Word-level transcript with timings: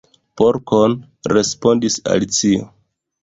"Porkon," 0.41 0.95
respondis 1.37 1.99
Alicio. 2.15 2.65